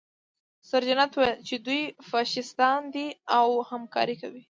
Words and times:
سرجنټ 0.69 1.11
وویل 1.15 1.39
چې 1.47 1.55
دوی 1.65 1.81
فاشیستان 2.09 2.79
دي 2.93 3.07
او 3.37 3.47
همکاري 3.71 4.15
کوي 4.21 4.39